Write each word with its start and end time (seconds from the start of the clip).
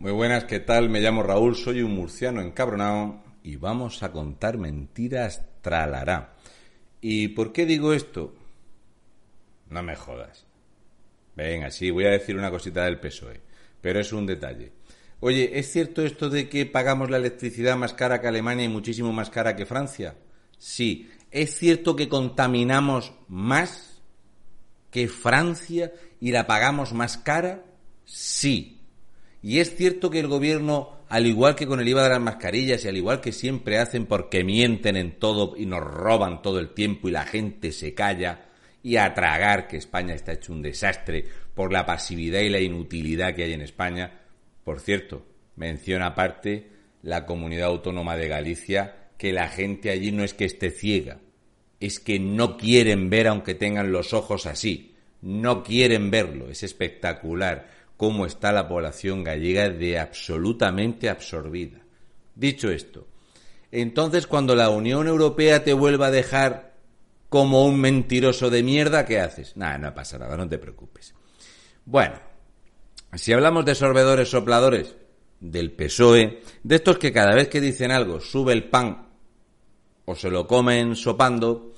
Muy 0.00 0.12
buenas, 0.12 0.44
¿qué 0.44 0.60
tal? 0.60 0.88
Me 0.88 1.02
llamo 1.02 1.22
Raúl, 1.22 1.54
soy 1.54 1.82
un 1.82 1.94
murciano 1.94 2.40
encabronado 2.40 3.22
y 3.42 3.56
vamos 3.56 4.02
a 4.02 4.10
contar 4.10 4.56
mentiras 4.56 5.42
tralará. 5.60 6.36
¿Y 7.02 7.28
por 7.28 7.52
qué 7.52 7.66
digo 7.66 7.92
esto? 7.92 8.34
No 9.68 9.82
me 9.82 9.96
jodas. 9.96 10.46
Venga, 11.36 11.70
sí, 11.70 11.90
voy 11.90 12.06
a 12.06 12.12
decir 12.12 12.34
una 12.34 12.50
cosita 12.50 12.86
del 12.86 12.98
PSOE, 12.98 13.42
pero 13.82 14.00
es 14.00 14.10
un 14.14 14.24
detalle. 14.24 14.72
Oye, 15.20 15.58
¿es 15.58 15.70
cierto 15.70 16.02
esto 16.02 16.30
de 16.30 16.48
que 16.48 16.64
pagamos 16.64 17.10
la 17.10 17.18
electricidad 17.18 17.76
más 17.76 17.92
cara 17.92 18.22
que 18.22 18.28
Alemania 18.28 18.64
y 18.64 18.68
muchísimo 18.68 19.12
más 19.12 19.28
cara 19.28 19.54
que 19.54 19.66
Francia? 19.66 20.14
Sí. 20.56 21.10
¿Es 21.30 21.58
cierto 21.58 21.94
que 21.94 22.08
contaminamos 22.08 23.12
más 23.28 24.00
que 24.90 25.08
Francia 25.08 25.92
y 26.20 26.30
la 26.30 26.46
pagamos 26.46 26.94
más 26.94 27.18
cara? 27.18 27.66
Sí. 28.06 28.79
Y 29.42 29.60
es 29.60 29.74
cierto 29.74 30.10
que 30.10 30.20
el 30.20 30.26
gobierno, 30.26 30.98
al 31.08 31.26
igual 31.26 31.54
que 31.54 31.66
con 31.66 31.80
el 31.80 31.88
IVA 31.88 32.04
de 32.04 32.08
las 32.10 32.20
mascarillas 32.20 32.84
y 32.84 32.88
al 32.88 32.96
igual 32.96 33.20
que 33.20 33.32
siempre 33.32 33.78
hacen 33.78 34.06
porque 34.06 34.44
mienten 34.44 34.96
en 34.96 35.18
todo 35.18 35.54
y 35.56 35.66
nos 35.66 35.82
roban 35.82 36.42
todo 36.42 36.58
el 36.58 36.70
tiempo 36.74 37.08
y 37.08 37.12
la 37.12 37.24
gente 37.24 37.72
se 37.72 37.94
calla 37.94 38.46
y 38.82 38.96
a 38.96 39.14
tragar 39.14 39.66
que 39.66 39.76
España 39.76 40.14
está 40.14 40.32
hecho 40.32 40.52
un 40.52 40.62
desastre 40.62 41.24
por 41.54 41.72
la 41.72 41.86
pasividad 41.86 42.40
y 42.40 42.48
la 42.48 42.60
inutilidad 42.60 43.34
que 43.34 43.44
hay 43.44 43.52
en 43.54 43.62
España. 43.62 44.20
Por 44.64 44.80
cierto, 44.80 45.26
menciona 45.56 46.06
aparte 46.06 46.68
la 47.02 47.24
comunidad 47.24 47.68
autónoma 47.68 48.16
de 48.16 48.28
Galicia 48.28 49.08
que 49.16 49.32
la 49.32 49.48
gente 49.48 49.90
allí 49.90 50.12
no 50.12 50.24
es 50.24 50.32
que 50.32 50.46
esté 50.46 50.70
ciega, 50.70 51.18
es 51.78 52.00
que 52.00 52.18
no 52.18 52.56
quieren 52.56 53.10
ver 53.10 53.28
aunque 53.28 53.54
tengan 53.54 53.92
los 53.92 54.14
ojos 54.14 54.46
así, 54.46 54.94
no 55.20 55.62
quieren 55.62 56.10
verlo, 56.10 56.50
es 56.50 56.62
espectacular 56.62 57.79
cómo 58.00 58.24
está 58.24 58.50
la 58.50 58.66
población 58.66 59.22
gallega 59.22 59.68
de 59.68 59.98
absolutamente 59.98 61.10
absorbida. 61.10 61.80
Dicho 62.34 62.70
esto, 62.70 63.06
entonces 63.70 64.26
cuando 64.26 64.54
la 64.54 64.70
Unión 64.70 65.06
Europea 65.06 65.64
te 65.64 65.74
vuelva 65.74 66.06
a 66.06 66.10
dejar 66.10 66.78
como 67.28 67.66
un 67.66 67.78
mentiroso 67.78 68.48
de 68.48 68.62
mierda, 68.62 69.04
¿qué 69.04 69.20
haces? 69.20 69.54
Nada, 69.54 69.76
no 69.76 69.94
pasa 69.94 70.18
nada, 70.18 70.34
no 70.38 70.48
te 70.48 70.56
preocupes. 70.56 71.12
Bueno, 71.84 72.14
si 73.12 73.34
hablamos 73.34 73.66
de 73.66 73.74
sorbedores 73.74 74.30
sopladores 74.30 74.96
del 75.38 75.70
PSOE, 75.70 76.40
de 76.62 76.76
estos 76.76 76.96
que 76.96 77.12
cada 77.12 77.34
vez 77.34 77.48
que 77.48 77.60
dicen 77.60 77.90
algo 77.90 78.18
sube 78.18 78.54
el 78.54 78.70
pan 78.70 79.10
o 80.06 80.14
se 80.14 80.30
lo 80.30 80.46
comen 80.46 80.96
sopando, 80.96 81.74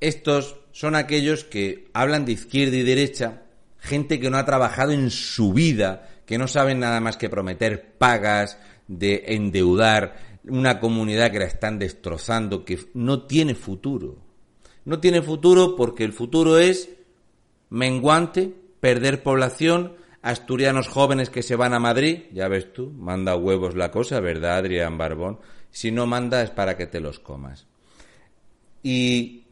estos 0.00 0.56
son 0.72 0.94
aquellos 0.94 1.44
que 1.44 1.90
hablan 1.92 2.24
de 2.24 2.32
izquierda 2.32 2.76
y 2.78 2.84
derecha 2.84 3.42
gente 3.86 4.20
que 4.20 4.30
no 4.30 4.36
ha 4.36 4.44
trabajado 4.44 4.92
en 4.92 5.10
su 5.10 5.52
vida, 5.52 6.08
que 6.26 6.38
no 6.38 6.48
saben 6.48 6.80
nada 6.80 7.00
más 7.00 7.16
que 7.16 7.30
prometer 7.30 7.96
pagas, 7.96 8.58
de 8.88 9.24
endeudar, 9.28 10.16
una 10.44 10.78
comunidad 10.78 11.32
que 11.32 11.40
la 11.40 11.46
están 11.46 11.78
destrozando, 11.78 12.64
que 12.64 12.78
no 12.94 13.22
tiene 13.22 13.54
futuro. 13.54 14.18
No 14.84 15.00
tiene 15.00 15.22
futuro 15.22 15.74
porque 15.74 16.04
el 16.04 16.12
futuro 16.12 16.58
es 16.58 16.90
menguante, 17.70 18.54
perder 18.78 19.22
población, 19.22 19.94
asturianos 20.22 20.88
jóvenes 20.88 21.30
que 21.30 21.42
se 21.42 21.56
van 21.56 21.74
a 21.74 21.80
Madrid, 21.80 22.24
ya 22.32 22.48
ves 22.48 22.72
tú, 22.72 22.92
manda 22.92 23.36
huevos 23.36 23.74
la 23.74 23.90
cosa, 23.90 24.20
¿verdad, 24.20 24.58
Adrián 24.58 24.98
Barbón? 24.98 25.40
Si 25.70 25.90
no 25.90 26.06
manda 26.06 26.42
es 26.42 26.50
para 26.50 26.76
que 26.76 26.86
te 26.86 27.00
los 27.00 27.18
comas. 27.18 27.66
Y 28.82 29.45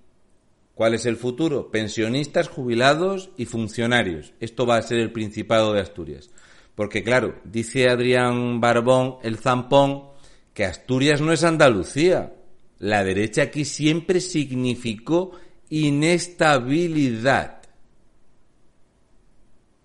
¿Cuál 0.75 0.95
es 0.95 1.07
el 1.07 1.17
futuro? 1.17 1.71
Pensionistas, 1.71 2.49
jubilados 2.49 3.31
y 3.37 3.45
funcionarios. 3.45 4.33
Esto 4.41 4.67
va 4.67 4.77
a 4.77 4.83
ser 4.83 4.99
el 4.99 5.13
Principado 5.13 5.73
de 5.73 5.81
Asturias. 5.81 6.31
Porque 6.75 7.05
claro, 7.05 7.37
dice 7.45 7.89
Adrián 7.89 8.61
Barbón, 8.61 9.19
el 9.23 9.39
zampón, 9.39 10.09
que 10.53 10.65
Asturias 10.65 11.21
no 11.21 11.33
es 11.33 11.45
Andalucía. 11.45 12.35
La 12.79 13.05
derecha 13.05 13.43
aquí 13.43 13.65
siempre 13.65 14.21
significó 14.21 15.33
inestabilidad. 15.71 17.63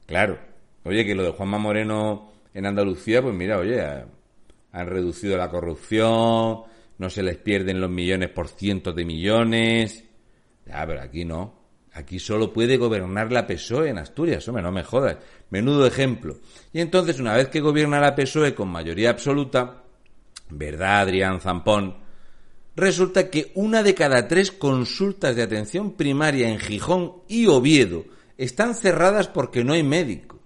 Claro. 0.07 0.39
Oye, 0.83 1.05
que 1.05 1.13
lo 1.13 1.23
de 1.23 1.31
Juanma 1.31 1.59
Moreno 1.59 2.31
en 2.53 2.65
Andalucía, 2.65 3.21
pues 3.21 3.35
mira, 3.35 3.59
oye, 3.59 3.79
han 4.71 4.87
reducido 4.87 5.37
la 5.37 5.51
corrupción, 5.51 6.63
no 6.97 7.09
se 7.09 7.21
les 7.21 7.37
pierden 7.37 7.79
los 7.79 7.91
millones 7.91 8.29
por 8.29 8.47
cientos 8.47 8.95
de 8.95 9.05
millones. 9.05 10.08
Ya, 10.69 10.85
pero 10.85 11.01
aquí 11.01 11.25
no. 11.25 11.57
Aquí 11.93 12.19
solo 12.19 12.53
puede 12.53 12.77
gobernar 12.77 13.31
la 13.31 13.47
PSOE 13.47 13.89
en 13.89 13.97
Asturias, 13.97 14.47
hombre, 14.47 14.63
no 14.63 14.71
me 14.71 14.83
jodas. 14.83 15.17
Menudo 15.49 15.87
ejemplo. 15.87 16.37
Y 16.71 16.79
entonces, 16.79 17.19
una 17.19 17.33
vez 17.33 17.49
que 17.49 17.59
gobierna 17.59 17.99
la 17.99 18.15
PSOE 18.15 18.53
con 18.53 18.69
mayoría 18.69 19.09
absoluta, 19.09 19.83
¿verdad, 20.49 21.01
Adrián 21.01 21.41
Zampón? 21.41 21.97
Resulta 22.75 23.29
que 23.29 23.51
una 23.55 23.81
de 23.81 23.95
cada 23.95 24.27
tres 24.27 24.51
consultas 24.51 25.35
de 25.35 25.41
atención 25.41 25.97
primaria 25.97 26.47
en 26.49 26.59
Gijón 26.59 27.23
y 27.27 27.47
Oviedo 27.47 28.05
están 28.37 28.75
cerradas 28.75 29.27
porque 29.27 29.63
no 29.63 29.73
hay 29.73 29.83
médicos. 29.83 30.38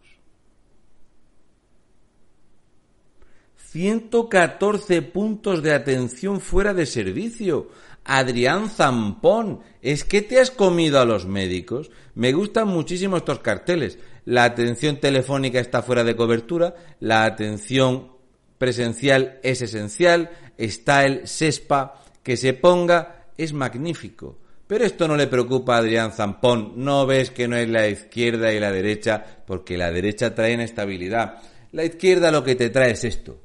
114 3.74 5.02
puntos 5.02 5.64
de 5.64 5.74
atención 5.74 6.40
fuera 6.42 6.76
de 6.76 6.86
servicio. 6.86 7.70
Adrián 8.04 8.70
Zampón, 8.70 9.62
¿es 9.82 10.04
que 10.04 10.22
te 10.22 10.40
has 10.40 10.52
comido 10.52 11.00
a 11.00 11.06
los 11.06 11.26
médicos? 11.26 11.90
Me 12.14 12.34
gustan 12.34 12.68
muchísimo 12.68 13.18
estos 13.18 13.40
carteles. 13.40 13.98
La 14.26 14.44
atención 14.44 15.00
telefónica 15.00 15.60
está 15.60 15.82
fuera 15.82 16.04
de 16.04 16.16
cobertura, 16.16 16.76
la 17.00 17.26
atención 17.26 18.12
presencial 18.60 19.40
es 19.42 19.64
esencial, 19.64 20.30
está 20.56 21.06
el 21.06 21.28
SESPA, 21.28 22.00
que 22.22 22.38
se 22.38 22.54
ponga, 22.54 23.26
es 23.40 23.54
magnífico. 23.54 24.38
Pero 24.68 24.86
esto 24.86 25.08
no 25.08 25.18
le 25.18 25.26
preocupa 25.26 25.78
a 25.78 25.80
Adrián 25.80 26.12
Zampón. 26.12 26.74
No 26.76 27.08
ves 27.08 27.32
que 27.32 27.48
no 27.48 27.58
es 27.58 27.68
la 27.68 27.88
izquierda 27.88 28.54
y 28.54 28.60
la 28.60 28.72
derecha, 28.72 29.26
porque 29.48 29.80
la 29.80 29.92
derecha 29.92 30.36
trae 30.36 30.54
inestabilidad. 30.54 31.42
La 31.72 31.84
izquierda 31.84 32.30
lo 32.30 32.44
que 32.44 32.54
te 32.54 32.70
trae 32.70 32.92
es 32.92 33.04
esto. 33.04 33.40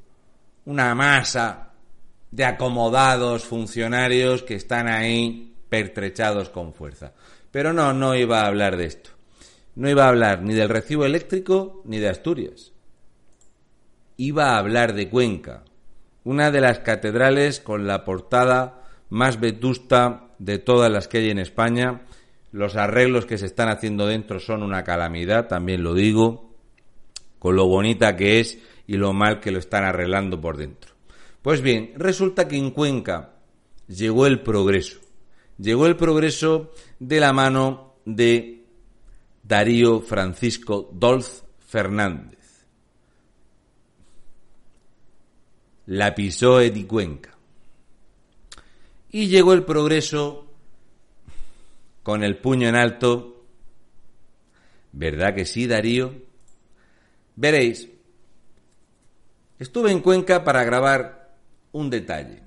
Una 0.69 0.95
masa 0.95 1.71
de 2.31 2.45
acomodados 2.45 3.45
funcionarios 3.45 4.43
que 4.43 4.55
están 4.55 4.87
ahí 4.87 5.55
pertrechados 5.71 6.51
con 6.51 6.75
fuerza. 6.75 7.15
Pero 7.51 7.73
no, 7.73 7.95
no 7.95 8.15
iba 8.15 8.43
a 8.43 8.49
hablar 8.49 8.77
de 8.77 8.85
esto. 8.85 9.09
No 9.77 9.89
iba 9.89 10.05
a 10.05 10.09
hablar 10.09 10.43
ni 10.43 10.53
del 10.53 10.69
recibo 10.69 11.07
eléctrico 11.07 11.81
ni 11.87 11.97
de 11.97 12.11
Asturias. 12.11 12.73
Iba 14.19 14.51
a 14.51 14.59
hablar 14.59 14.93
de 14.93 15.09
Cuenca, 15.09 15.65
una 16.25 16.51
de 16.51 16.61
las 16.61 16.81
catedrales 16.81 17.61
con 17.61 17.87
la 17.87 18.05
portada 18.05 18.83
más 19.09 19.41
vetusta 19.41 20.35
de 20.39 20.59
todas 20.59 20.93
las 20.93 21.09
que 21.09 21.17
hay 21.17 21.31
en 21.31 21.39
España. 21.39 22.03
Los 22.53 22.77
arreglos 22.77 23.25
que 23.25 23.39
se 23.39 23.47
están 23.47 23.71
haciendo 23.71 24.07
dentro 24.07 24.39
son 24.39 24.63
una 24.63 24.85
calamidad, 24.85 25.49
también 25.49 25.83
lo 25.83 25.95
digo, 25.95 26.48
con 27.39 27.57
lo 27.57 27.67
bonita 27.67 28.17
que 28.17 28.41
es 28.41 28.59
y 28.87 28.97
lo 28.97 29.13
mal 29.13 29.41
que 29.41 29.51
lo 29.51 29.59
están 29.59 29.85
arreglando 29.85 30.41
por 30.41 30.57
dentro. 30.57 30.93
Pues 31.43 31.61
bien, 31.63 31.93
resulta 31.97 32.49
que 32.49 32.57
en 32.57 32.71
Cuenca 32.71 33.35
llegó 33.87 34.27
el 34.27 34.41
progreso. 34.43 35.01
Llegó 35.59 35.87
el 35.87 35.97
progreso 35.97 36.73
de 36.99 37.21
la 37.21 37.33
mano 37.33 37.97
de 38.05 38.65
Darío 39.43 40.01
Francisco 40.01 40.91
Dolz 40.93 41.45
Fernández. 41.67 42.67
La 45.87 46.15
pisó 46.15 46.61
Edi 46.61 46.85
Cuenca. 46.85 47.37
Y 49.11 49.29
llegó 49.29 49.55
el 49.55 49.65
progreso 49.65 50.47
con 52.03 52.23
el 52.23 52.37
puño 52.37 52.69
en 52.69 52.77
alto. 52.77 53.45
¿Verdad 54.93 55.35
que 55.35 55.47
sí, 55.47 55.67
Darío? 55.67 56.28
Veréis, 57.41 57.89
estuve 59.61 59.93
en 59.93 60.01
Cuenca 60.01 60.43
para 60.43 60.65
grabar 60.65 61.37
un 61.71 61.89
detalle. 61.89 62.43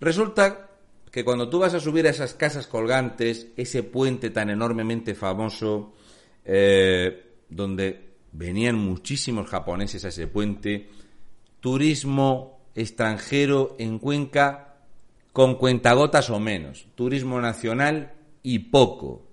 Resulta 0.00 0.70
que 1.10 1.26
cuando 1.26 1.50
tú 1.50 1.58
vas 1.58 1.74
a 1.74 1.80
subir 1.80 2.06
a 2.06 2.10
esas 2.10 2.32
casas 2.32 2.68
colgantes, 2.68 3.48
ese 3.54 3.82
puente 3.82 4.30
tan 4.30 4.48
enormemente 4.48 5.14
famoso, 5.14 5.92
eh, 6.42 7.34
donde 7.50 8.14
venían 8.32 8.76
muchísimos 8.76 9.46
japoneses 9.46 10.06
a 10.06 10.08
ese 10.08 10.26
puente, 10.26 10.88
turismo 11.60 12.70
extranjero 12.74 13.76
en 13.78 13.98
Cuenca 13.98 14.78
con 15.34 15.56
cuentagotas 15.56 16.30
o 16.30 16.40
menos, 16.40 16.86
turismo 16.94 17.42
nacional 17.42 18.14
y 18.42 18.58
poco. 18.58 19.25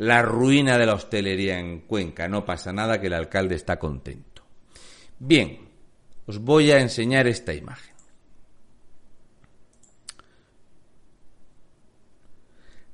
La 0.00 0.22
ruina 0.22 0.78
de 0.78 0.86
la 0.86 0.94
hostelería 0.94 1.58
en 1.58 1.82
Cuenca, 1.82 2.26
no 2.26 2.42
pasa 2.42 2.72
nada 2.72 2.98
que 2.98 3.08
el 3.08 3.12
alcalde 3.12 3.54
está 3.54 3.78
contento. 3.78 4.42
Bien, 5.18 5.68
os 6.24 6.38
voy 6.38 6.70
a 6.70 6.80
enseñar 6.80 7.26
esta 7.26 7.52
imagen. 7.52 7.94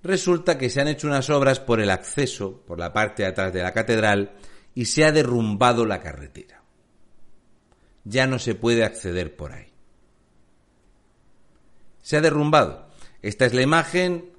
Resulta 0.02 0.58
que 0.58 0.68
se 0.68 0.80
han 0.80 0.88
hecho 0.88 1.06
unas 1.06 1.30
obras 1.30 1.60
por 1.60 1.80
el 1.80 1.90
acceso, 1.90 2.64
por 2.66 2.80
la 2.80 2.92
parte 2.92 3.22
de 3.22 3.28
atrás 3.28 3.52
de 3.52 3.62
la 3.62 3.72
catedral, 3.72 4.34
y 4.74 4.86
se 4.86 5.04
ha 5.04 5.12
derrumbado 5.12 5.86
la 5.86 6.00
carretera. 6.00 6.64
Ya 8.02 8.26
no 8.26 8.40
se 8.40 8.56
puede 8.56 8.82
acceder 8.82 9.36
por 9.36 9.52
ahí. 9.52 9.72
Se 12.02 12.16
ha 12.16 12.20
derrumbado. 12.20 12.88
Esta 13.22 13.46
es 13.46 13.54
la 13.54 13.62
imagen. 13.62 14.35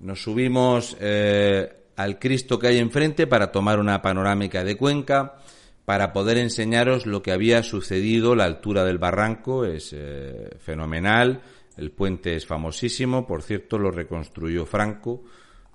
Nos 0.00 0.22
subimos 0.22 0.96
eh, 1.00 1.86
al 1.96 2.18
Cristo 2.18 2.58
que 2.58 2.68
hay 2.68 2.78
enfrente 2.78 3.26
para 3.26 3.52
tomar 3.52 3.78
una 3.78 4.02
panorámica 4.02 4.64
de 4.64 4.76
Cuenca, 4.76 5.36
para 5.84 6.12
poder 6.12 6.38
enseñaros 6.38 7.06
lo 7.06 7.22
que 7.22 7.32
había 7.32 7.62
sucedido. 7.62 8.34
La 8.34 8.44
altura 8.44 8.84
del 8.84 8.98
barranco 8.98 9.64
es 9.64 9.92
eh, 9.92 10.50
fenomenal 10.58 11.42
el 11.80 11.92
puente 11.92 12.36
es 12.36 12.46
famosísimo, 12.46 13.26
por 13.26 13.42
cierto, 13.42 13.78
lo 13.78 13.90
reconstruyó 13.90 14.66
Franco, 14.66 15.22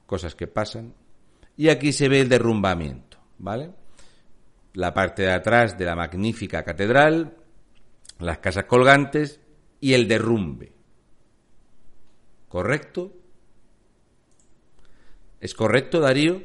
cosas 0.05 0.35
que 0.35 0.45
pasan. 0.45 0.93
Y 1.57 1.69
aquí 1.69 1.91
se 1.93 2.07
ve 2.07 2.19
el 2.19 2.29
derrumbamiento, 2.29 3.17
¿vale? 3.39 3.71
La 4.73 4.93
parte 4.93 5.23
de 5.23 5.31
atrás 5.31 5.79
de 5.79 5.85
la 5.85 5.95
magnífica 5.95 6.63
catedral, 6.63 7.37
las 8.19 8.37
casas 8.37 8.65
colgantes 8.65 9.39
y 9.79 9.93
el 9.93 10.07
derrumbe. 10.07 10.73
¿Correcto? 12.49 13.11
¿Es 15.45 15.53
correcto, 15.53 15.99
Darío? 15.99 16.41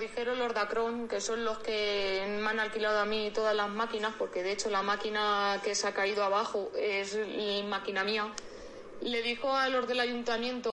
dijeron 0.00 0.38
los 0.38 0.54
Dacron, 0.54 1.08
que 1.08 1.20
son 1.20 1.44
los 1.44 1.58
que 1.58 2.38
me 2.40 2.48
han 2.48 2.58
alquilado 2.58 3.00
a 3.00 3.04
mí 3.04 3.30
todas 3.34 3.54
las 3.54 3.68
máquinas, 3.68 4.14
porque 4.18 4.42
de 4.42 4.52
hecho 4.52 4.70
la 4.70 4.82
máquina 4.82 5.60
que 5.62 5.74
se 5.74 5.86
ha 5.86 5.92
caído 5.92 6.24
abajo 6.24 6.70
es 6.74 7.14
la 7.14 7.62
máquina 7.66 8.02
mía, 8.02 8.32
le 9.02 9.22
dijo 9.22 9.54
a 9.54 9.68
los 9.68 9.86
del 9.86 10.00
ayuntamiento 10.00 10.70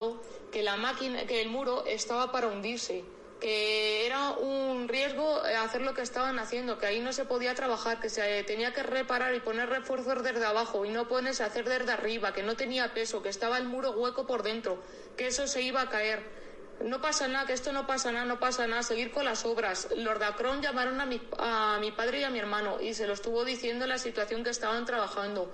que 0.53 0.63
la 0.63 0.77
máquina, 0.77 1.27
que 1.27 1.43
el 1.43 1.49
muro 1.49 1.85
estaba 1.87 2.31
para 2.31 2.47
hundirse, 2.47 3.05
que 3.41 4.07
era 4.07 4.31
un 4.31 4.89
riesgo 4.89 5.41
hacer 5.61 5.83
lo 5.83 5.95
que 5.95 6.03
estaban 6.03 6.39
haciendo, 6.39 6.79
que 6.79 6.87
ahí 6.87 7.01
no 7.01 7.13
se 7.13 7.25
podía 7.25 7.55
trabajar, 7.55 8.01
que 8.01 8.09
se 8.09 8.43
tenía 8.45 8.73
que 8.73 8.83
reparar 8.83 9.35
y 9.35 9.41
poner 9.41 9.69
refuerzos 9.69 10.23
desde 10.23 10.45
abajo 10.45 10.85
y 10.85 10.91
no 10.91 11.09
ponerse 11.09 11.43
a 11.43 11.47
hacer 11.47 11.69
desde 11.69 11.93
arriba, 11.93 12.33
que 12.33 12.43
no 12.43 12.57
tenía 12.57 12.95
peso, 12.95 13.23
que 13.23 13.29
estaba 13.29 13.59
el 13.59 13.65
muro 13.65 13.93
hueco 13.93 14.27
por 14.27 14.43
dentro, 14.43 14.83
que 15.17 15.27
eso 15.27 15.47
se 15.47 15.63
iba 15.63 15.83
a 15.83 15.89
caer 15.89 16.47
no 16.81 17.01
pasa 17.01 17.27
nada, 17.27 17.47
que 17.47 17.55
esto 17.55 17.73
no 17.73 17.87
pasa 17.87 18.13
nada, 18.13 18.27
no 18.27 18.39
pasa 18.39 18.67
nada, 18.67 18.83
seguir 18.83 19.11
con 19.11 19.25
las 19.25 19.45
obras. 19.45 19.89
Los 19.97 20.19
Dacron 20.19 20.61
llamaron 20.61 21.01
a 21.01 21.07
mi, 21.07 21.21
a 21.39 21.79
mi 21.81 21.91
padre 21.91 22.21
y 22.21 22.25
a 22.25 22.31
mi 22.31 22.39
hermano 22.39 22.81
y 22.81 22.95
se 22.95 23.07
lo 23.07 23.15
estuvo 23.15 23.45
diciendo 23.45 23.87
la 23.87 23.99
situación 23.99 24.45
que 24.45 24.51
estaban 24.51 24.85
trabajando. 24.85 25.53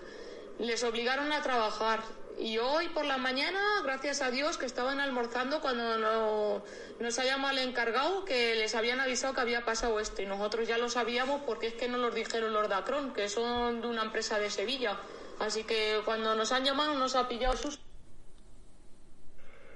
Les 0.63 0.85
obligaron 0.85 1.33
a 1.33 1.43
trabajar. 1.43 2.05
Y 2.39 2.59
hoy 2.59 2.89
por 2.91 3.05
la 3.05 3.19
mañana, 3.19 3.59
gracias 3.83 4.23
a 4.23 4.31
Dios, 4.31 4.59
que 4.59 4.65
estaban 4.65 5.01
almorzando 5.01 5.61
cuando 5.61 5.99
no, 5.99 6.63
nos 7.01 7.19
ha 7.19 7.25
llamado 7.25 7.59
el 7.59 7.69
encargado 7.69 8.25
que 8.25 8.55
les 8.55 8.77
habían 8.77 9.01
avisado 9.01 9.35
que 9.35 9.41
había 9.41 9.65
pasado 9.65 9.99
esto. 9.99 10.23
Y 10.23 10.27
nosotros 10.27 10.69
ya 10.69 10.79
lo 10.79 10.89
sabíamos 10.89 11.43
porque 11.45 11.67
es 11.67 11.75
que 11.75 11.89
no 11.89 11.99
nos 11.99 12.15
dijeron 12.15 12.53
los 12.53 12.69
Dacron, 12.69 13.13
que 13.13 13.29
son 13.29 13.81
de 13.81 13.89
una 13.89 14.03
empresa 14.03 14.39
de 14.39 14.51
Sevilla. 14.51 15.01
Así 15.41 15.65
que 15.65 16.01
cuando 16.05 16.37
nos 16.37 16.53
han 16.53 16.65
llamado 16.65 16.95
nos 16.95 17.17
ha 17.17 17.27
pillado 17.27 17.57
sus 17.57 17.81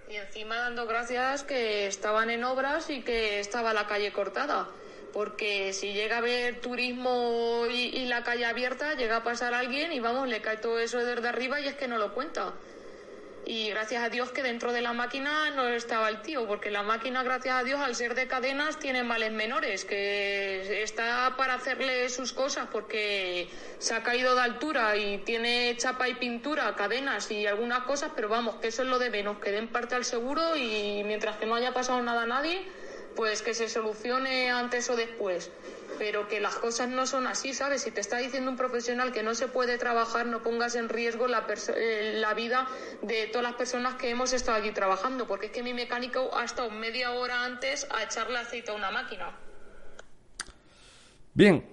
y 0.08 0.14
encima 0.14 0.54
dando 0.54 0.86
gracias 0.86 1.42
que 1.42 1.88
estaban 1.88 2.30
en 2.30 2.44
obras 2.44 2.90
y 2.90 3.02
que 3.02 3.40
estaba 3.40 3.74
la 3.74 3.88
calle 3.88 4.12
cortada. 4.12 4.68
Porque 5.12 5.72
si 5.72 5.92
llega 5.92 6.16
a 6.16 6.18
haber 6.18 6.60
turismo 6.60 7.64
y, 7.70 8.06
la 8.06 8.22
calle 8.22 8.44
abierta, 8.44 8.94
llega 8.94 9.16
a 9.16 9.24
pasar 9.24 9.54
alguien 9.54 9.92
y 9.92 10.00
vamos, 10.00 10.28
le 10.28 10.40
cae 10.40 10.58
todo 10.58 10.78
eso 10.78 10.98
desde 10.98 11.28
arriba 11.28 11.60
y 11.60 11.68
es 11.68 11.74
que 11.74 11.88
no 11.88 11.98
lo 11.98 12.12
cuenta. 12.14 12.52
Y 13.48 13.70
gracias 13.70 14.02
a 14.02 14.08
Dios 14.08 14.32
que 14.32 14.42
dentro 14.42 14.72
de 14.72 14.80
la 14.80 14.92
máquina 14.92 15.50
no 15.50 15.68
estaba 15.68 16.08
el 16.08 16.20
tío, 16.20 16.48
porque 16.48 16.72
la 16.72 16.82
máquina, 16.82 17.22
gracias 17.22 17.54
a 17.54 17.62
Dios, 17.62 17.80
al 17.80 17.94
ser 17.94 18.16
de 18.16 18.26
cadenas, 18.26 18.80
tiene 18.80 19.04
males 19.04 19.30
menores, 19.30 19.84
que 19.84 20.82
está 20.82 21.32
para 21.36 21.54
hacerle 21.54 22.08
sus 22.08 22.32
cosas 22.32 22.66
porque 22.72 23.48
se 23.78 23.94
ha 23.94 24.02
caído 24.02 24.34
de 24.34 24.40
altura 24.40 24.96
y 24.96 25.18
tiene 25.18 25.76
chapa 25.76 26.08
y 26.08 26.14
pintura, 26.14 26.74
cadenas 26.74 27.30
y 27.30 27.46
algunas 27.46 27.84
cosas, 27.84 28.10
pero 28.16 28.28
vamos, 28.28 28.56
que 28.56 28.66
eso 28.66 28.82
es 28.82 28.88
lo 28.88 28.98
de 28.98 29.10
menos, 29.10 29.38
que 29.38 29.52
den 29.52 29.68
parte 29.68 29.94
al 29.94 30.04
seguro 30.04 30.56
y 30.56 31.04
mientras 31.04 31.36
que 31.36 31.46
no 31.46 31.54
haya 31.54 31.72
pasado 31.72 32.02
nada 32.02 32.22
a 32.22 32.26
nadie, 32.26 32.66
pues 33.16 33.42
que 33.42 33.54
se 33.54 33.68
solucione 33.68 34.50
antes 34.50 34.88
o 34.90 34.96
después 34.96 35.50
pero 35.98 36.28
que 36.28 36.40
las 36.40 36.54
cosas 36.56 36.88
no 36.88 37.06
son 37.06 37.26
así, 37.26 37.54
¿sabes? 37.54 37.82
Si 37.82 37.90
te 37.90 38.00
está 38.00 38.18
diciendo 38.18 38.50
un 38.50 38.56
profesional 38.56 39.12
que 39.12 39.22
no 39.22 39.34
se 39.34 39.48
puede 39.48 39.78
trabajar, 39.78 40.26
no 40.26 40.42
pongas 40.42 40.74
en 40.74 40.88
riesgo 40.88 41.26
la, 41.26 41.46
eh, 41.76 42.14
la 42.16 42.34
vida 42.34 42.68
de 43.02 43.26
todas 43.26 43.42
las 43.42 43.54
personas 43.54 43.94
que 43.94 44.10
hemos 44.10 44.32
estado 44.32 44.58
aquí 44.58 44.72
trabajando, 44.72 45.26
porque 45.26 45.46
es 45.46 45.52
que 45.52 45.62
mi 45.62 45.74
mecánico 45.74 46.30
ha 46.36 46.44
estado 46.44 46.70
media 46.70 47.12
hora 47.12 47.44
antes 47.44 47.86
a 47.90 48.02
echarle 48.02 48.38
aceite 48.38 48.70
a 48.70 48.74
una 48.74 48.90
máquina. 48.90 49.30
Bien. 51.34 51.64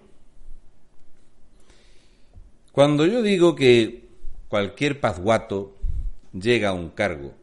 Cuando 2.71 3.05
yo 3.05 3.21
digo 3.21 3.55
que 3.55 4.03
cualquier 4.47 4.99
pazguato 4.99 5.75
llega 6.33 6.69
a 6.69 6.73
un 6.73 6.89
cargo, 6.89 7.33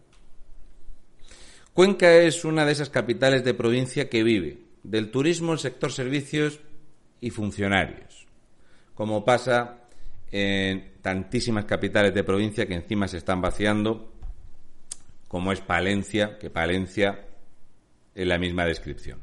Cuenca 1.80 2.14
es 2.14 2.44
una 2.44 2.66
de 2.66 2.72
esas 2.72 2.90
capitales 2.90 3.42
de 3.42 3.54
provincia 3.54 4.10
que 4.10 4.22
vive 4.22 4.58
del 4.82 5.10
turismo, 5.10 5.54
el 5.54 5.58
sector 5.58 5.90
servicios 5.90 6.60
y 7.22 7.30
funcionarios, 7.30 8.26
como 8.92 9.24
pasa 9.24 9.84
en 10.30 10.92
tantísimas 11.00 11.64
capitales 11.64 12.12
de 12.12 12.22
provincia 12.22 12.66
que 12.66 12.74
encima 12.74 13.08
se 13.08 13.16
están 13.16 13.40
vaciando, 13.40 14.12
como 15.26 15.52
es 15.52 15.62
Palencia, 15.62 16.36
que 16.38 16.50
Palencia 16.50 17.24
es 18.14 18.26
la 18.26 18.36
misma 18.36 18.66
descripción. 18.66 19.18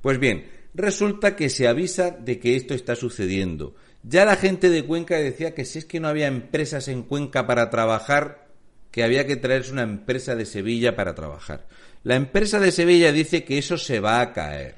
Pues 0.00 0.18
bien, 0.18 0.50
resulta 0.74 1.36
que 1.36 1.50
se 1.50 1.68
avisa 1.68 2.10
de 2.10 2.40
que 2.40 2.56
esto 2.56 2.74
está 2.74 2.96
sucediendo. 2.96 3.76
Ya 4.02 4.24
la 4.24 4.34
gente 4.34 4.70
de 4.70 4.84
Cuenca 4.84 5.18
decía 5.18 5.54
que 5.54 5.64
si 5.64 5.78
es 5.78 5.84
que 5.84 6.00
no 6.00 6.08
había 6.08 6.26
empresas 6.26 6.88
en 6.88 7.04
Cuenca 7.04 7.46
para 7.46 7.70
trabajar, 7.70 8.41
que 8.92 9.02
había 9.02 9.26
que 9.26 9.36
traerse 9.36 9.72
una 9.72 9.82
empresa 9.82 10.36
de 10.36 10.44
Sevilla 10.44 10.94
para 10.94 11.14
trabajar. 11.14 11.66
La 12.04 12.14
empresa 12.14 12.60
de 12.60 12.70
Sevilla 12.70 13.10
dice 13.10 13.42
que 13.42 13.58
eso 13.58 13.78
se 13.78 13.98
va 13.98 14.20
a 14.20 14.32
caer. 14.32 14.76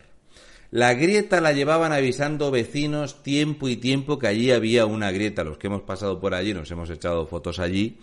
La 0.70 0.94
grieta 0.94 1.40
la 1.40 1.52
llevaban 1.52 1.92
avisando 1.92 2.50
vecinos 2.50 3.22
tiempo 3.22 3.68
y 3.68 3.76
tiempo 3.76 4.18
que 4.18 4.28
allí 4.28 4.52
había 4.52 4.86
una 4.86 5.10
grieta. 5.10 5.44
Los 5.44 5.58
que 5.58 5.66
hemos 5.66 5.82
pasado 5.82 6.20
por 6.20 6.34
allí, 6.34 6.54
nos 6.54 6.70
hemos 6.70 6.90
echado 6.90 7.26
fotos 7.26 7.58
allí, 7.58 7.98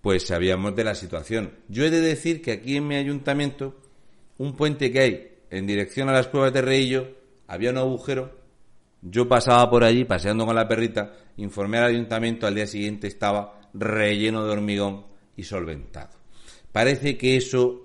pues 0.00 0.26
sabíamos 0.26 0.74
de 0.74 0.84
la 0.84 0.96
situación. 0.96 1.52
Yo 1.68 1.84
he 1.84 1.90
de 1.90 2.00
decir 2.00 2.42
que 2.42 2.52
aquí 2.52 2.76
en 2.76 2.88
mi 2.88 2.96
ayuntamiento, 2.96 3.76
un 4.38 4.56
puente 4.56 4.90
que 4.90 5.00
hay 5.00 5.28
en 5.50 5.66
dirección 5.66 6.08
a 6.08 6.12
las 6.12 6.26
cuevas 6.26 6.52
de 6.52 6.62
Reillo, 6.62 7.08
había 7.46 7.70
un 7.70 7.78
agujero. 7.78 8.36
Yo 9.00 9.28
pasaba 9.28 9.68
por 9.70 9.84
allí 9.84 10.04
paseando 10.04 10.44
con 10.44 10.56
la 10.56 10.66
perrita, 10.66 11.12
informé 11.36 11.78
al 11.78 11.84
ayuntamiento, 11.84 12.46
al 12.46 12.54
día 12.54 12.66
siguiente 12.66 13.06
estaba 13.06 13.60
relleno 13.74 14.44
de 14.44 14.50
hormigón 14.50 15.11
y 15.36 15.44
solventado. 15.44 16.12
Parece 16.72 17.16
que 17.16 17.36
eso 17.36 17.82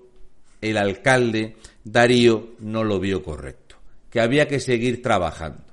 el 0.61 0.77
alcalde 0.77 1.57
Darío 1.83 2.55
no 2.59 2.83
lo 2.83 2.99
vio 2.99 3.23
correcto 3.23 3.67
que 4.09 4.21
había 4.21 4.47
que 4.47 4.59
seguir 4.59 5.01
trabajando. 5.01 5.63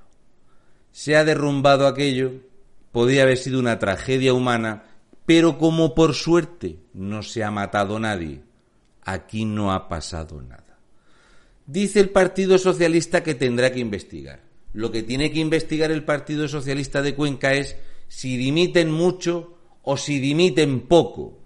Se 0.93 1.16
ha 1.16 1.25
derrumbado 1.25 1.87
aquello, 1.87 2.33
podía 2.93 3.23
haber 3.23 3.38
sido 3.38 3.59
una 3.59 3.78
tragedia 3.78 4.33
humana, 4.33 4.85
pero 5.26 5.59
como 5.59 5.95
por 5.95 6.14
suerte 6.14 6.76
no 6.93 7.23
se 7.23 7.43
ha 7.43 7.50
matado 7.50 7.99
nadie, 7.99 8.43
aquí 9.02 9.45
no 9.45 9.73
ha 9.73 9.88
pasado 9.88 10.40
nada. 10.43 10.78
Dice 11.66 12.00
el 12.00 12.11
Partido 12.11 12.59
Socialista 12.59 13.23
que 13.23 13.35
tendrá 13.35 13.73
que 13.73 13.81
investigar. 13.81 14.43
Lo 14.73 14.90
que 14.90 15.02
tiene 15.02 15.31
que 15.31 15.38
investigar 15.38 15.90
el 15.90 16.04
Partido 16.04 16.49
Socialista 16.49 17.00
de 17.00 17.14
Cuenca 17.14 17.54
es 17.54 17.76
si 18.09 18.37
dimiten 18.37 18.90
mucho 18.90 19.57
o 19.83 19.97
si 19.97 20.19
dimiten 20.19 20.83
poco. 20.83 21.38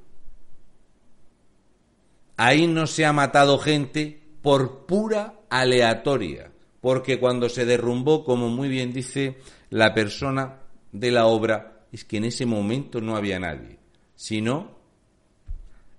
Ahí 2.39 2.67
no 2.67 2.87
se 2.87 3.05
ha 3.05 3.13
matado 3.13 3.59
gente 3.59 4.23
por 4.41 4.87
pura 4.87 5.35
aleatoria 5.51 6.53
porque 6.81 7.19
cuando 7.19 7.49
se 7.49 7.65
derrumbó, 7.65 8.25
como 8.25 8.49
muy 8.49 8.69
bien 8.69 8.93
dice 8.93 9.37
la 9.71 9.95
persona 9.95 10.61
de 10.93 11.11
la 11.11 11.27
obra, 11.27 11.87
es 11.93 12.05
que 12.05 12.19
en 12.19 12.25
ese 12.25 12.47
momento 12.47 13.01
no 13.01 13.17
había 13.17 13.39
nadie. 13.39 13.79
Si 14.15 14.41
no, 14.41 14.79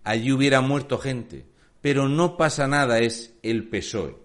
allí 0.03 0.31
hubiera 0.31 0.61
muerto 0.61 0.97
gente. 0.97 1.45
Pero 1.81 2.09
no 2.09 2.35
pasa 2.37 2.67
nada, 2.67 2.99
es 2.99 3.35
el 3.41 3.69
PSOE. 3.69 4.17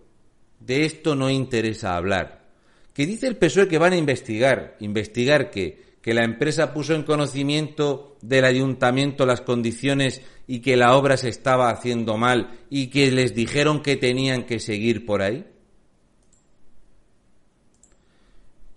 De 0.60 0.84
esto 0.84 1.14
no 1.14 1.30
interesa 1.30 1.96
hablar. 1.96 2.44
¿Qué 2.92 3.06
dice 3.06 3.26
el 3.26 3.36
PSOE 3.36 3.68
que 3.68 3.78
van 3.78 3.92
a 3.92 3.96
investigar? 3.96 4.76
¿Investigar 4.80 5.50
qué? 5.50 5.93
Que 6.04 6.12
la 6.12 6.22
empresa 6.22 6.74
puso 6.74 6.94
en 6.94 7.02
conocimiento 7.02 8.18
del 8.20 8.44
ayuntamiento 8.44 9.24
las 9.24 9.40
condiciones 9.40 10.20
y 10.46 10.60
que 10.60 10.76
la 10.76 10.94
obra 10.98 11.16
se 11.16 11.30
estaba 11.30 11.70
haciendo 11.70 12.18
mal 12.18 12.60
y 12.68 12.88
que 12.88 13.10
les 13.10 13.34
dijeron 13.34 13.80
que 13.82 13.96
tenían 13.96 14.44
que 14.44 14.60
seguir 14.60 15.06
por 15.06 15.22
ahí? 15.22 15.46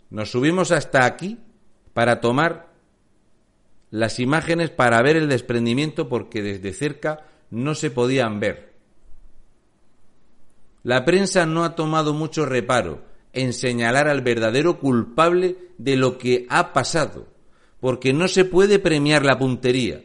Nos 0.09 0.31
subimos 0.31 0.71
hasta 0.71 1.03
aquí 1.03 1.37
para 1.93 2.21
tomar 2.21 2.71
las 3.91 4.21
imágenes 4.21 4.69
para 4.69 5.01
ver 5.01 5.17
el 5.17 5.27
desprendimiento 5.27 6.07
porque 6.07 6.41
desde 6.41 6.71
cerca 6.71 7.25
no 7.51 7.75
se 7.75 7.91
podían 7.91 8.39
ver. 8.39 8.71
La 10.83 11.03
prensa 11.03 11.45
no 11.45 11.65
ha 11.65 11.75
tomado 11.75 12.13
mucho 12.13 12.45
reparo 12.45 13.06
en 13.37 13.53
señalar 13.53 14.07
al 14.07 14.21
verdadero 14.21 14.79
culpable 14.79 15.57
de 15.77 15.95
lo 15.95 16.17
que 16.17 16.47
ha 16.49 16.73
pasado, 16.73 17.27
porque 17.79 18.13
no 18.13 18.27
se 18.27 18.45
puede 18.45 18.79
premiar 18.79 19.23
la 19.23 19.37
puntería. 19.37 20.03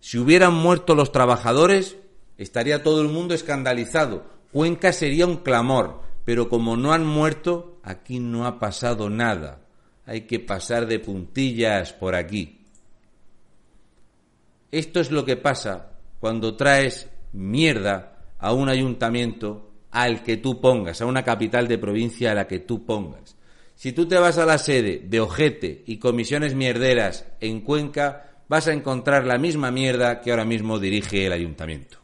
Si 0.00 0.18
hubieran 0.18 0.54
muerto 0.54 0.94
los 0.94 1.12
trabajadores, 1.12 1.96
estaría 2.36 2.82
todo 2.82 3.00
el 3.00 3.08
mundo 3.08 3.34
escandalizado. 3.34 4.24
Cuenca 4.52 4.92
sería 4.92 5.26
un 5.26 5.36
clamor, 5.36 6.00
pero 6.24 6.48
como 6.48 6.76
no 6.76 6.92
han 6.92 7.06
muerto, 7.06 7.78
aquí 7.82 8.18
no 8.18 8.46
ha 8.46 8.58
pasado 8.58 9.08
nada. 9.08 9.60
Hay 10.04 10.22
que 10.22 10.40
pasar 10.40 10.86
de 10.86 10.98
puntillas 10.98 11.92
por 11.92 12.14
aquí. 12.14 12.66
Esto 14.72 15.00
es 15.00 15.10
lo 15.10 15.24
que 15.24 15.36
pasa 15.36 15.92
cuando 16.18 16.56
traes 16.56 17.08
mierda 17.32 18.18
a 18.38 18.52
un 18.52 18.68
ayuntamiento 18.68 19.67
al 19.90 20.22
que 20.22 20.36
tú 20.36 20.60
pongas, 20.60 21.00
a 21.00 21.06
una 21.06 21.24
capital 21.24 21.68
de 21.68 21.78
provincia 21.78 22.32
a 22.32 22.34
la 22.34 22.46
que 22.46 22.58
tú 22.60 22.84
pongas. 22.84 23.36
Si 23.74 23.92
tú 23.92 24.06
te 24.06 24.18
vas 24.18 24.38
a 24.38 24.46
la 24.46 24.58
sede 24.58 25.02
de 25.04 25.20
Ojete 25.20 25.84
y 25.86 25.98
comisiones 25.98 26.54
mierderas 26.54 27.26
en 27.40 27.60
Cuenca, 27.60 28.42
vas 28.48 28.66
a 28.66 28.72
encontrar 28.72 29.24
la 29.24 29.38
misma 29.38 29.70
mierda 29.70 30.20
que 30.20 30.30
ahora 30.30 30.44
mismo 30.44 30.78
dirige 30.78 31.26
el 31.26 31.32
ayuntamiento. 31.32 31.98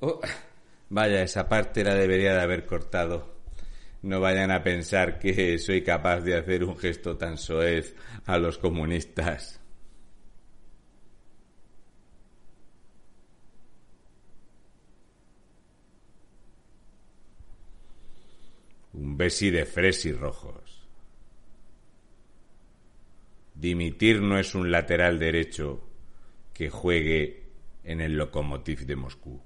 Oh, 0.00 0.20
vaya, 0.90 1.22
esa 1.22 1.48
parte 1.48 1.82
la 1.82 1.94
debería 1.94 2.34
de 2.34 2.40
haber 2.40 2.66
cortado. 2.66 3.36
No 4.02 4.20
vayan 4.20 4.50
a 4.50 4.62
pensar 4.62 5.18
que 5.18 5.58
soy 5.58 5.82
capaz 5.82 6.20
de 6.20 6.36
hacer 6.36 6.64
un 6.64 6.76
gesto 6.76 7.16
tan 7.16 7.38
soez 7.38 7.96
a 8.26 8.38
los 8.38 8.58
comunistas. 8.58 9.60
Un 18.92 19.16
besi 19.16 19.50
de 19.50 19.66
fresi 19.66 20.12
rojos. 20.12 20.88
Dimitir 23.54 24.20
no 24.20 24.38
es 24.38 24.54
un 24.54 24.70
lateral 24.70 25.18
derecho 25.18 25.82
que 26.52 26.70
juegue 26.70 27.44
en 27.84 28.00
el 28.00 28.16
Lokomotiv 28.16 28.86
de 28.86 28.96
Moscú. 28.96 29.45